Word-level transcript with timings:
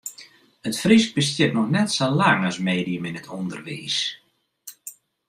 It 0.69 0.77
Frysk 0.83 1.09
bestiet 1.17 1.53
noch 1.55 1.73
net 1.75 1.89
sa 1.97 2.05
lang 2.21 2.41
as 2.49 2.57
medium 2.67 3.05
yn 3.09 3.19
it 3.19 3.31
ûnderwiis. 3.37 3.97